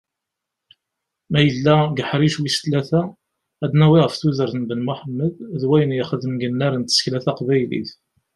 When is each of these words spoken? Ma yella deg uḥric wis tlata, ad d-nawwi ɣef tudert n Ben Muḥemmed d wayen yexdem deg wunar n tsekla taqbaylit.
Ma 1.31 1.39
yella 1.41 1.75
deg 1.87 1.99
uḥric 2.03 2.35
wis 2.39 2.57
tlata, 2.57 3.01
ad 3.63 3.69
d-nawwi 3.71 3.99
ɣef 4.01 4.15
tudert 4.15 4.53
n 4.57 4.63
Ben 4.69 4.83
Muḥemmed 4.87 5.33
d 5.61 5.63
wayen 5.69 5.95
yexdem 5.97 6.33
deg 6.35 6.45
wunar 6.49 6.73
n 6.75 6.83
tsekla 6.83 7.19
taqbaylit. 7.25 7.91